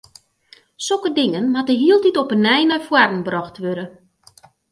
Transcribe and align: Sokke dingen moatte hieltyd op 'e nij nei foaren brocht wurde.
Sokke 0.85 1.11
dingen 1.17 1.51
moatte 1.51 1.75
hieltyd 1.83 2.19
op 2.21 2.29
'e 2.31 2.37
nij 2.45 2.63
nei 2.69 2.81
foaren 2.87 3.23
brocht 3.27 3.55
wurde. 3.63 3.85